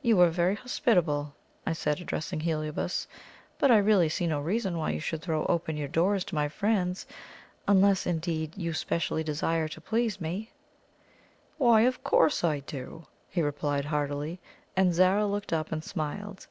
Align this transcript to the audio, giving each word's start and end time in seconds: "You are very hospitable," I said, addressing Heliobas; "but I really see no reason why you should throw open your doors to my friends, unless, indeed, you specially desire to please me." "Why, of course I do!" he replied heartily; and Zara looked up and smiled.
"You 0.00 0.18
are 0.22 0.30
very 0.30 0.54
hospitable," 0.54 1.34
I 1.66 1.74
said, 1.74 2.00
addressing 2.00 2.40
Heliobas; 2.40 3.06
"but 3.58 3.70
I 3.70 3.76
really 3.76 4.08
see 4.08 4.26
no 4.26 4.40
reason 4.40 4.78
why 4.78 4.92
you 4.92 4.98
should 4.98 5.20
throw 5.20 5.44
open 5.44 5.76
your 5.76 5.88
doors 5.88 6.24
to 6.24 6.34
my 6.34 6.48
friends, 6.48 7.04
unless, 7.66 8.06
indeed, 8.06 8.56
you 8.56 8.72
specially 8.72 9.22
desire 9.22 9.68
to 9.68 9.80
please 9.82 10.22
me." 10.22 10.52
"Why, 11.58 11.82
of 11.82 12.02
course 12.02 12.42
I 12.42 12.60
do!" 12.60 13.08
he 13.28 13.42
replied 13.42 13.84
heartily; 13.84 14.40
and 14.74 14.94
Zara 14.94 15.26
looked 15.26 15.52
up 15.52 15.70
and 15.70 15.84
smiled. 15.84 16.46